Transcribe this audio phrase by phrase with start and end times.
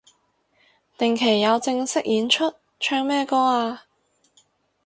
[0.97, 2.55] 定期有正式演出？
[2.79, 3.83] 唱咩歌啊